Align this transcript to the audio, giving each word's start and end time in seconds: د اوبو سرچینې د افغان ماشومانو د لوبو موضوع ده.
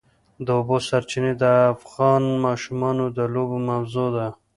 د 0.45 0.47
اوبو 0.59 0.77
سرچینې 0.87 1.33
د 1.41 1.43
افغان 1.73 2.23
ماشومانو 2.45 3.05
د 3.17 3.19
لوبو 3.33 3.57
موضوع 3.69 4.07
ده. 4.17 4.27